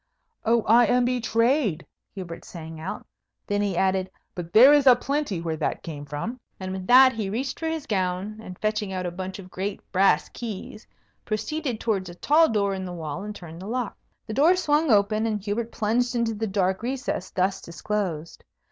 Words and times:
"Oh, 0.43 0.63
I 0.63 0.87
am 0.87 1.05
betrayed!" 1.05 1.85
Hubert 2.15 2.43
sang 2.43 2.79
out. 2.79 3.05
Then 3.45 3.61
he 3.61 3.77
added, 3.77 4.09
"But 4.33 4.51
there 4.51 4.73
is 4.73 4.87
a 4.87 4.95
plenty 4.95 5.39
where 5.41 5.57
that 5.57 5.83
came 5.83 6.05
from." 6.05 6.39
And 6.59 6.71
with 6.71 6.87
that 6.87 7.13
he 7.13 7.29
reached 7.29 7.59
for 7.59 7.67
his 7.67 7.85
gown, 7.85 8.39
and, 8.41 8.57
fetching 8.57 8.91
out 8.91 9.05
a 9.05 9.11
bunch 9.11 9.37
of 9.37 9.51
great 9.51 9.79
brass 9.91 10.27
keys, 10.29 10.87
proceeded 11.23 11.79
towards 11.79 12.09
a 12.09 12.15
tall 12.15 12.49
door 12.49 12.73
in 12.73 12.83
the 12.85 12.91
wall, 12.93 13.21
and 13.21 13.35
turned 13.35 13.61
the 13.61 13.67
lock. 13.67 13.95
The 14.25 14.33
door 14.33 14.55
swung 14.55 14.89
open, 14.89 15.27
and 15.27 15.39
Hubert 15.39 15.71
plunged 15.71 16.15
into 16.15 16.33
the 16.33 16.47
dark 16.47 16.81
recess 16.81 17.29
thus 17.29 17.61
disclosed. 17.61 18.43